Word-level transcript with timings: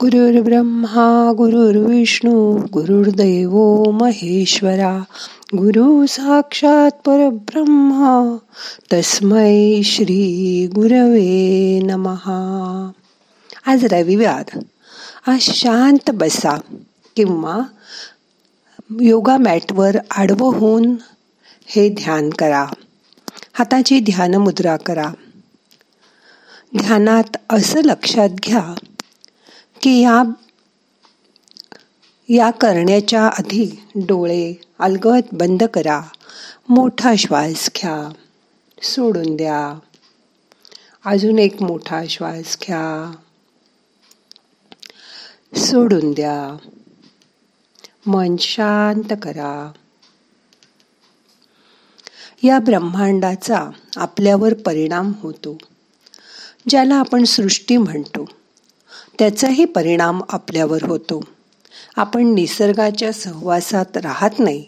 गुरुर्ब्रह्मा 0.00 1.32
गुरुर्विष्णू 1.36 2.56
गुरुर्दैव 2.72 3.82
महेश्वरा 3.90 4.98
गुरु 5.56 6.06
साक्षात 6.06 6.90
परब्रह्मा 6.90 8.36
तस्मै 8.92 9.80
श्री 9.84 10.66
गुरवे 10.74 11.80
नमहा. 11.82 12.90
आज 13.66 13.84
रविवार 13.84 14.58
आज 15.26 15.40
शांत 15.40 16.10
बसा 16.10 16.60
किंवा 17.16 17.60
योगा 19.00 19.36
मॅटवर 19.36 19.96
आडवं 20.10 20.54
होऊन 20.54 20.96
हे 21.66 21.88
ध्यान 21.88 22.30
करा. 22.30 22.66
हाताची 23.52 24.00
ध्यान 24.00 24.34
मुद्रा 24.34 24.76
करा. 24.76 25.08
ध्यानात 26.78 27.36
असं 27.50 27.80
लक्षात 27.84 28.28
घ्या 28.28 28.74
की 29.82 30.02
या 30.02 30.22
या 32.28 32.50
करण्याच्या 32.50 33.26
आधी 33.26 33.84
डोळे 33.94 34.60
अलगद 34.78 35.22
बंद 35.32 35.62
करा. 35.62 36.02
मोठा 36.68 37.14
श्वास 37.18 37.70
घ्या. 37.76 38.12
सोडून 38.82 39.36
द्या. 39.36 39.78
अजून 41.04 41.38
एक 41.38 41.62
मोठा 41.62 42.02
श्वास 42.10 42.58
घ्या. 42.66 43.12
सोडून 45.58 46.12
द्या. 46.12 46.56
मन 48.06 48.36
शांत 48.36 49.16
करा. 49.22 49.72
या 52.42 52.58
ब्रह्मांडाचा 52.58 53.70
आपल्यावर 53.96 54.54
परिणाम 54.54 55.12
होतो 55.20 55.58
ज्याला 56.68 56.94
आपण 56.94 57.24
सृष्टी 57.24 57.76
म्हणतो. 57.76 58.37
त्याचाही 59.18 59.64
परिणाम 59.64 60.20
आपल्यावर 60.28 60.82
होतो. 60.82 61.20
आपण 61.96 62.34
निसर्गाच्या 62.34 63.12
सहवासात 63.12 63.96
राहत 63.96 64.38
नाही. 64.38 64.64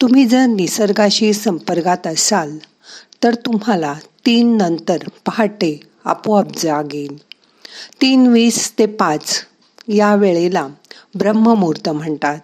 तुम्ही 0.00 0.26
जर 0.26 0.46
निसर्गाशी 0.46 1.32
संपर्कात 1.32 2.06
असाल 2.06 2.58
तर 3.22 3.34
तुम्हाला 3.34 3.94
तीन 4.26 4.56
नंतर 4.56 4.96
पहाटे 5.26 5.80
आपोआप 6.04 6.46
जाग 6.56 6.94
येईल 6.94 7.16
तीन 8.00 8.26
वीस 8.26 8.72
ते 8.78 8.86
पाच 8.86 9.44
या 9.88 10.14
वेळेला 10.14 10.68
ब्रह्ममुहूर्त 11.14 11.88
म्हणतात. 11.88 12.38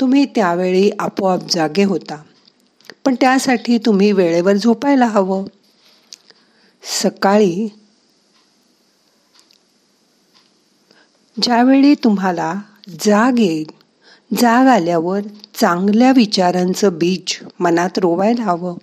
तुम्ही 0.00 0.24
त्यावेळी 0.24 0.90
आपोआप 0.98 1.40
जागे 1.50 1.84
होता. 1.84 2.22
पण 3.04 3.14
त्यासाठी 3.14 3.78
तुम्ही 3.78 4.12
वेळेवर 4.12 4.52
झोपायला 4.52 5.06
हवं. 5.06 5.44
सकाळी 7.02 7.68
ज्यावेळी 11.42 11.94
तुम्हाला 11.94 12.54
जाग 12.88 13.38
येईल 13.38 13.70
जाग 14.40 14.66
आल्यावर 14.66 15.20
चांगल्या 15.54 16.12
विचारांचं 16.12 16.98
बीज 16.98 17.38
मनात 17.60 17.98
रोवायला 17.98 18.42
हवं. 18.42 18.76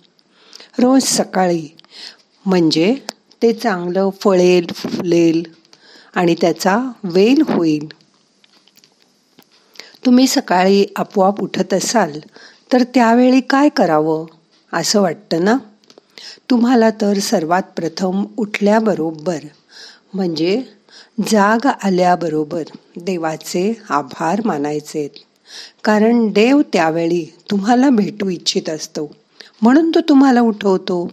रोज 0.78 1.02
सकाळी 1.02 1.68
म्हणजे 2.46 2.94
ते 3.42 3.52
चांगलं 3.52 4.10
फळेल 4.20 4.66
फुलेल 4.74 5.42
आणि 6.14 6.34
त्याचा 6.40 6.78
वेल 7.04 7.42
होईल. 7.48 7.86
तुम्ही 10.06 10.26
सकाळी 10.26 10.86
आपोआप 10.96 11.40
उठत 11.40 11.74
असाल 11.74 12.18
तर 12.72 12.82
त्यावेळी 12.82 13.40
काय 13.40 13.68
करावं 13.68 14.26
असं 14.72 15.00
वाटतं 15.00 15.44
ना? 15.44 15.56
तुम्हाला 16.50 16.90
तर 16.90 17.18
सर्वात 17.18 17.62
प्रथम 17.76 18.24
उठल्याबरोबर 18.36 19.38
म्हणजे 20.14 20.62
जाग 21.30 21.66
आल्याबरोबर 21.84 22.62
देवाचे 22.96 23.72
आभार 23.90 24.40
मानायचे. 24.44 25.08
कारण 25.84 26.28
देव 26.28 26.62
त्यावेळी 26.72 27.24
तुम्हाला 27.50 27.90
भेटू 27.90 28.28
इच्छित 28.28 28.68
असतो. 28.68 29.10
म्हणून 29.62 29.90
तो 29.90 30.00
तुम्हाला 30.08 30.40
उठवतो. 30.40 31.08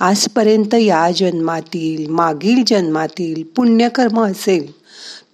आजपर्यंत 0.00 0.74
या 0.74 1.10
जन्मातील 1.10 2.06
मागील 2.10 2.62
जन्मातील 2.66 3.42
पुण्यकर्म 3.56 4.20
असेल 4.20 4.70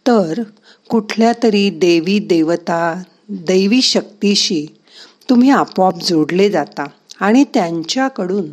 तर 0.07 0.43
कुठल्या 0.91 1.33
तरी 1.43 1.71
देवी 1.71 2.19
देवता 2.19 3.03
दैवी 3.29 3.83
शक्तीशी 3.83 4.67
तुम्ही 5.31 5.51
आपोआप 5.51 5.99
जोडले 6.03 6.51
जाता 6.51 6.85
आणि 7.21 7.45
त्यांच्याकडून 7.55 8.47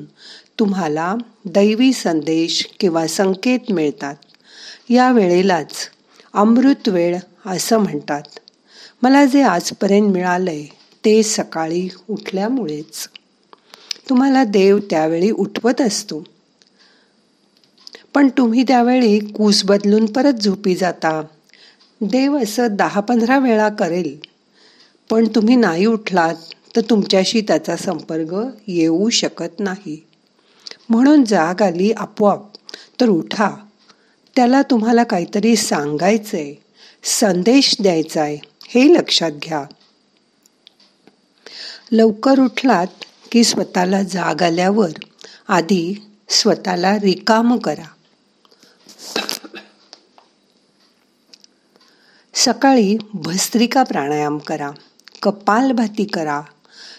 तुम्हाला 0.60 1.16
दैवी 1.46 1.94
संदेश 1.94 2.70
किंवा 2.80 3.08
संकेत 3.08 3.60
मिळतात. 3.70 4.16
या 4.90 5.12
वेळेलाच 5.12 5.72
अमृत 6.34 6.90
वेळ 6.90 7.18
असं 7.46 7.78
म्हणतात. 7.78 8.22
मला 9.02 9.26
जे 9.26 9.42
आजपर्यंत 9.42 10.12
मिळालंय 10.12 10.64
ते 11.06 11.24
सकाळी 11.24 11.90
उठल्यामुळेच. 12.10 13.10
तुम्हाला 14.10 14.44
देव 14.44 14.80
त्यावेळी 14.90 15.32
उठवत 15.32 15.82
असतो. 15.82 16.24
पण 18.14 18.30
तुम्ही 18.30 18.64
त्यावेळी 18.64 19.20
कूस 19.20 19.64
बदलून 19.64 20.06
परत 20.06 20.34
झोपी 20.34 20.76
जाता. 20.76 21.22
देव 22.02 22.38
असं 22.38 22.68
दहा 22.72 23.00
पंधरा 23.00 23.40
वेळा 23.40 23.70
करेल. 23.70 24.18
पण 25.10 25.28
तुम्ही 25.28 25.56
नाही 25.56 25.86
उठलात 25.86 26.36
तर 26.76 26.82
तुमच्याशी 26.82 27.42
त्याचा 27.42 27.76
संपर्क 27.76 28.36
येऊ 28.68 29.10
शकत 29.10 29.60
नाही. 29.60 30.06
म्हणून 30.90 31.25
जाग 31.25 31.62
आली 31.62 31.91
आपोआप. 31.91 32.41
तर 33.01 33.09
उठा. 33.09 33.50
त्याला 34.35 34.62
तुम्हाला 34.62 35.03
काहीतरी 35.03 35.56
सांगायचंय. 35.56 36.53
संदेश 37.03 37.75
द्यायचाय. 37.81 38.38
हे 38.68 38.94
लक्षात 38.94 39.31
घ्या. 39.31 39.66
लवकर 41.91 42.40
उठलात 42.40 42.88
की 43.31 43.44
स्वतःला 43.44 44.03
जाग 44.03 44.41
आल्यावर 44.41 44.90
आधी 45.47 46.07
स्वतःला 46.29 46.95
रिकाम 46.95 47.57
करा. 47.57 47.88
सकाळी 52.34 52.97
भस्त्रिका 53.13 53.84
प्राणायाम 53.84 54.38
करा. 54.38 54.72
कपालभाती 55.22 56.06
करा. 56.06 56.41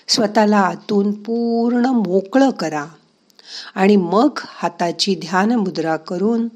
स्वतःला 0.08 0.58
आतून 0.58 1.22
पूर्ण 1.22 1.86
मोकळं 1.86 2.50
करा. 2.50 2.86
आणि 3.76 3.97
मग 3.97 4.38
हाताची 4.44 5.14
ध्यान 5.14 5.53
मुद्रा 5.53 5.97
करून 5.97 6.48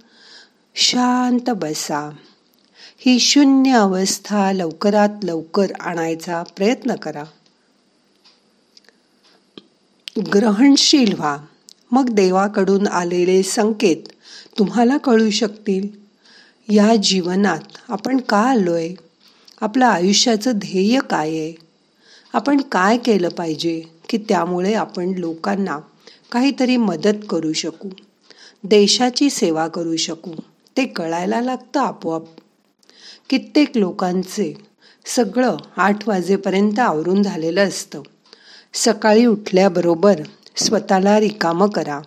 शांत 0.74 1.50
बसा. 1.50 2.10
ही 2.98 3.18
शून्य 3.18 3.72
अवस्था 3.72 4.52
लवकरात 4.52 5.08
लवकर 5.22 5.66
आणायचा 5.80 6.42
प्रयत्न 6.42 6.94
करा. 6.94 7.24
ग्रहणशील 10.34 11.14
व्हा. 11.14 11.38
मग 11.90 12.08
देवाकडून 12.10 12.86
आलेले 12.86 13.42
संकेत 13.42 14.08
तुम्हाला 14.58 14.96
कळू 14.96 15.30
शकतील. 15.30 15.88
या 16.68 16.96
जीवनात 16.96 17.60
आपण 17.88 18.20
का 18.20 18.38
आलोय? 18.38 18.90
आपलं 19.60 19.86
आयुष्याचं 19.86 20.52
ध्येय 20.54 21.00
काय 21.10 21.28
आहे? 21.28 21.54
आपण 22.32 22.60
काय 22.60 22.96
केलं 22.96 23.28
पाहिजे 23.28 23.82
की 24.08 24.18
त्यामुळे 24.18 24.74
आपण 24.74 25.08
लोकांना 25.08 25.78
काहीतरी 26.32 26.76
मदत 26.76 27.18
करू 27.30 27.52
शकू. 27.52 27.88
देशाची 28.64 29.30
सेवा 29.30 29.68
करू 29.68 29.96
शकू. 29.96 30.32
ते 30.76 30.86
कळायला 30.86 31.40
लागतं 31.40 31.80
आपोआप. 31.80 32.22
कित्येक 33.28 33.76
लोकांचे 33.76 34.54
सगळं 35.06 35.56
आठ 35.76 36.08
वाजेपर्यंत 36.08 36.78
आवरून 36.78 37.22
झालेलं 37.22 37.68
असतं. 37.68 38.02
सकाळी 38.74 39.26
उठल्याबरोबर 39.26 40.20
स्वतःला 40.56 41.20
रिकामं 41.20 41.68
करा. 41.68 42.00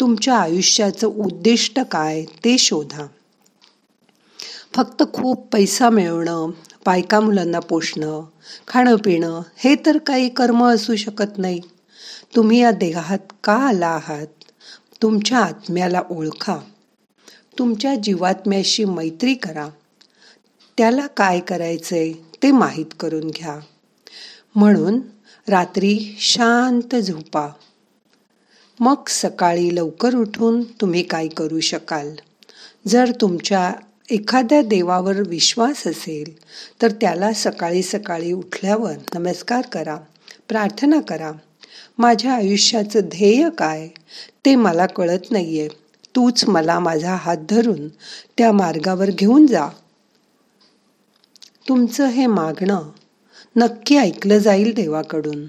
तुमच्या 0.00 0.36
आयुष्याचं 0.36 1.06
उद्दिष्ट 1.06 1.80
काय 1.80 2.24
ते 2.24 2.58
शोधा. 2.58 3.06
फक्त 4.74 5.02
खूप 5.12 5.48
पैसा 5.52 5.90
मिळवणं 5.90 6.50
बायका 6.86 7.20
मुलांना 7.20 7.58
पोषणं 7.58 8.24
खाणं 8.68 8.96
पिणं 8.96 9.42
हे 9.56 9.74
तर 9.86 9.98
काही 9.98 10.28
कर्म 10.28 10.64
असू 10.64 10.96
शकत 10.96 11.38
नाही. 11.38 11.60
तुम्ही 12.36 12.60
या 12.60 12.70
देहात 12.70 13.32
का 13.44 13.52
आला 13.52 13.88
आहात? 13.88 14.26
तुमच्या 15.02 15.38
आत्म्याला 15.38 16.02
ओळखा. 16.10 16.56
तुमच्या 17.58 17.94
जीवात्म्याशी 17.94 18.84
मैत्री 18.84 19.34
करा. 19.34 19.68
त्याला 20.78 21.06
काय 21.06 21.40
करायचंय 21.40 22.12
ते 22.12 22.50
माहीत 22.50 22.86
करून 23.00 23.30
घ्या. 23.30 23.58
म्हणून 24.54 25.00
रात्री 25.48 26.16
शांत 26.20 26.96
झोपा. 26.96 27.48
मग 28.80 28.94
सकाळी 29.08 29.76
लवकर 29.76 30.14
उठून 30.14 30.62
तुम्ही 30.62 31.02
काय 31.02 31.28
करू 31.28 31.60
शकाल? 31.60 32.14
जर 32.88 33.12
तुमच्या 33.20 33.72
एखाद्या 34.10 34.62
देवावर 34.62 35.28
विश्वास 35.28 35.86
असेल 35.86 36.36
तर 36.82 36.90
त्याला 36.90 37.32
सकाळी 37.32 37.82
सकाळी 37.82 38.32
उठल्यावर 38.32 39.18
नमस्कार 39.18 39.66
करा 39.66 39.96
प्रार्थना 40.48 41.00
करा. 41.00 41.32
माझ्या 41.98 42.34
आयुष्याचं 42.34 43.00
ध्येय 43.00 43.48
काय? 43.58 43.88
ते 44.44 44.54
मला 44.54 44.86
कळत 44.86 45.30
नाहीये. 45.30 45.68
तूच 46.16 46.44
मला 46.44 46.78
माझा 46.78 47.14
हात 47.14 47.36
धरून 47.50 47.88
त्या 48.38 48.52
मार्गावर 48.52 49.10
घेऊन 49.10 49.46
जा. 49.46 49.68
तुमचं 51.68 52.06
हे 52.06 52.26
मागणं 52.26 52.82
नक्की 53.56 53.96
ऐकलं 53.96 54.38
जाईल 54.38 54.74
देवाकडून. 54.74 55.46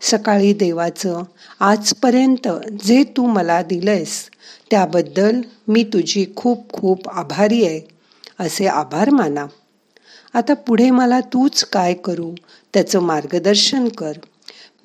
सकाळी 0.00 0.52
देवाचं 0.52 1.22
आजपर्यंत 1.60 2.48
जे 2.84 3.04
तू 3.16 3.26
मला 3.26 3.62
दिलंयस 3.62 4.30
त्याबद्दल 4.70 5.40
मी 5.68 5.84
तुझी 5.84 6.26
खूप 6.36 6.72
खूप 6.72 7.08
आभारी 7.08 7.66
आहे 7.66 7.80
असे 8.38 8.66
आभार 8.66 9.10
माना. 9.10 9.46
आता 10.34 10.54
पुढे 10.54 10.90
मला 10.90 11.20
तूच 11.20 11.64
काय 11.64 11.94
करू 11.94 12.34
त्याचं 12.74 13.00
मार्गदर्शन 13.00 13.88
कर. 13.88 14.12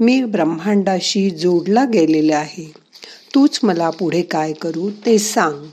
मी 0.02 0.24
ब्रह्मांडाशी 0.24 1.30
जोडला 1.30 1.86
गेलेले 1.86 2.34
आहे. 2.34 2.74
तूच 3.36 3.60
मला 3.64 3.90
पुढे 3.90 4.22
काय 4.22 4.54
करू 4.54 4.90
ते 5.06 5.18
सांग. 5.18 5.66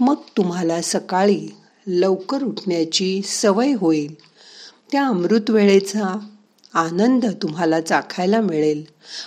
मग 0.00 0.14
तुम्हाला 0.36 0.82
सकाळी 0.82 1.48
लवकर 1.86 2.42
उठण्याची 2.42 3.20
सवय 3.24 3.72
होईल. 3.72 4.14
त्या 4.92 5.06
अमृत 5.06 5.50
वेळेचा 5.50 6.18
आनंद 6.74 7.26
तुम्हाला 7.26 7.80
चाखायला 7.80 8.40
मिळेल 8.40 8.84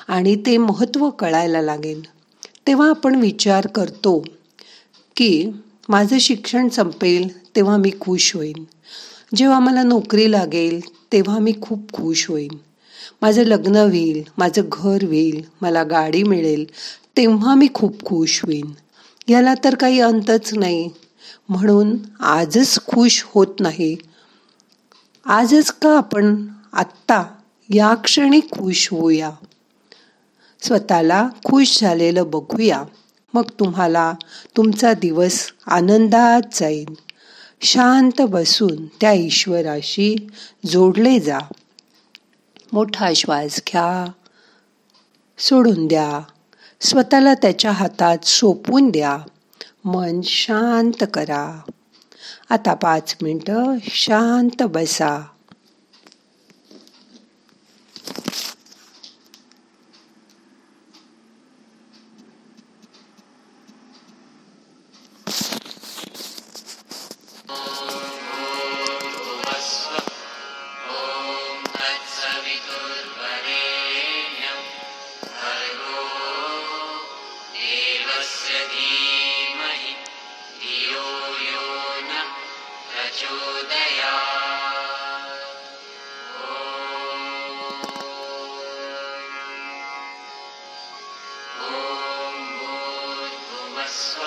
आणि 0.07 0.35
ते 0.35 0.57
महत्त्व 0.57 1.09
कळायला 1.09 1.61
लागेल. 1.61 2.01
तेव्हा 2.67 2.89
आपण 2.89 3.15
विचार 3.15 3.67
करतो 3.67 4.25
की 5.15 5.49
माझं 5.89 6.17
शिक्षण 6.17 6.67
संपेल 6.67 7.55
तेव्हा 7.55 7.77
मी 7.77 7.91
खुश 8.01 8.35
होईन. 8.35 8.63
जेव्हा 9.35 9.59
मला 9.59 9.83
नोकरी 9.83 10.31
लागेल 10.31 10.81
तेव्हा 11.11 11.39
मी 11.39 11.53
खूप 11.61 11.93
खुश 11.93 12.27
होईन. 12.27 12.57
माझं 13.21 13.43
लग्न 13.43 13.75
होईल 13.75 14.23
माझं 14.37 14.61
घर 14.71 15.03
होईल 15.03 15.45
मला 15.61 15.83
गाडी 15.83 16.23
मिळेल 16.23 16.65
तेव्हा 17.17 17.55
मी 17.55 17.67
खूप 17.73 18.05
खुश 18.05 18.41
होईन. 18.45 18.71
याला 19.27 19.53
तर 19.63 19.75
काही 19.75 19.99
अंतच 19.99 20.53
नाही. 20.53 20.89
म्हणून 21.49 21.97
आजच 22.19 22.79
खुश 22.87 23.23
होत 23.25 23.47
नाही. 23.59 23.97
आजच 25.25 25.71
का 25.71 25.97
आपण 25.97 26.47
आत्ता 26.73 27.23
या 27.69 27.93
क्षणी 27.93 28.39
खुश 28.39 28.89
होऊया? 28.91 29.31
स्वतःला 30.61 31.29
खुश 31.43 31.81
झालेलं 31.81 32.29
बघूया. 32.29 32.83
मग 33.33 33.43
तुम्हाला 33.59 34.13
तुमचा 34.57 34.93
दिवस 34.93 35.51
आनंदात 35.67 36.41
जाईल. 36.53 36.85
शांत 37.61 38.21
बसून 38.21 38.85
त्या 38.85 39.13
ईश्वराशी 39.13 40.27
जोडले 40.65 41.19
जा. 41.19 41.39
मोठा 42.73 43.13
श्वास 43.15 43.61
घ्या. 43.67 44.11
सोडून 45.37 45.87
द्या. 45.87 46.19
स्वतःला 46.81 47.33
त्याच्या 47.33 47.71
हातात 47.71 48.25
सोपून 48.25 48.89
द्या. 48.89 49.17
मन 49.85 50.21
शांत 50.23 51.03
करा. 51.13 51.61
आता 52.49 52.73
पाच 52.73 53.15
मिनटं 53.21 53.77
शांत 53.83 54.63
बसा. 54.63 55.27
प्रचोदया 83.09 84.09
ॐ 91.67 92.35
भूर्भुवस्व 92.57 94.21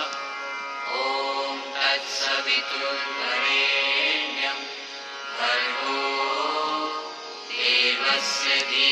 ॐ 1.03 1.61
तत्सवितुर्वरेण्यं 1.77 2.89
भर्गो 5.39 6.01
देवस्य 7.53 8.49
धीः 8.73 8.92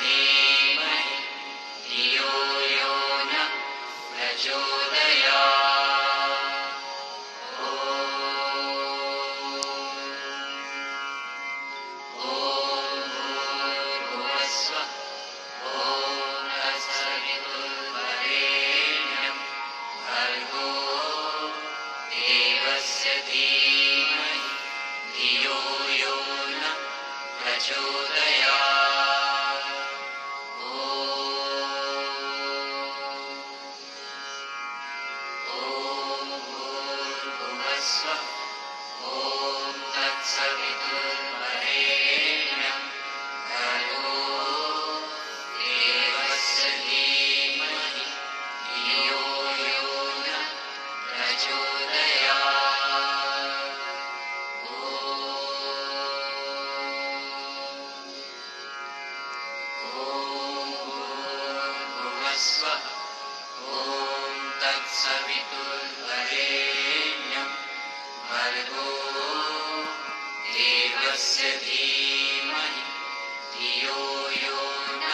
Veni. 0.00 0.53
तस्य 71.14 71.48
धीमहि 71.64 72.80
धियो 73.54 73.98
यो 74.42 74.62
न 75.02 75.10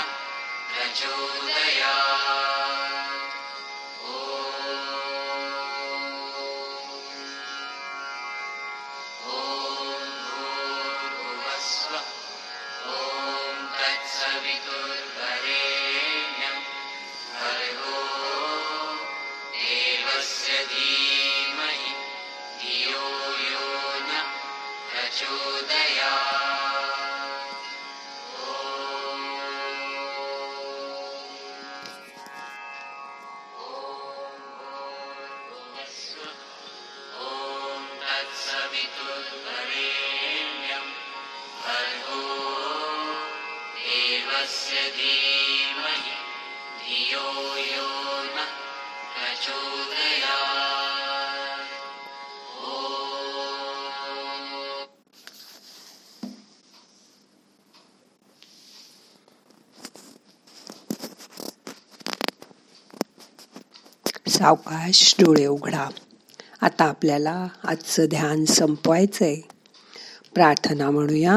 प्रचोदया 0.69 1.90
ॐ 4.11 4.14
भूर्भुवस्व 10.30 11.92
ॐ 12.95 13.61
तत्सवितुर्वरेण्यं। 13.76 14.97
भर्गो 17.37 18.00
देवस्य 19.52 20.50
धीमहि 20.73 21.00
धीमहि 44.43 46.11
धियो 46.79 47.57
यो 47.57 48.23
न 48.23 48.45
प्रचोदयात्. 49.15 50.41
सावकाश 64.29 65.15
डोळे 65.19 65.47
उघडा. 65.47 65.89
आता 66.61 66.85
आपल्याला 66.85 67.49
आजचं 67.65 68.05
ध्यान 68.05 68.45
संपवायचंय. 68.45 69.41
प्रार्थना 70.35 70.91
म्हणूया. 70.91 71.37